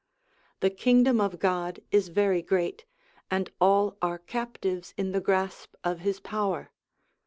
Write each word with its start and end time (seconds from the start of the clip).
The 0.61 0.71
Kingdom 0.71 1.21
of 1.21 1.37
God 1.37 1.79
is 1.91 2.07
very 2.07 2.41
great, 2.41 2.85
and 3.29 3.51
all 3.61 3.97
are 4.01 4.17
captives 4.17 4.95
in 4.97 5.11
the 5.11 5.21
grasp 5.21 5.75
of 5.83 5.99
His 5.99 6.19
Power. 6.19 6.71